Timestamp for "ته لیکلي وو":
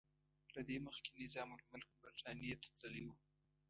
2.61-3.15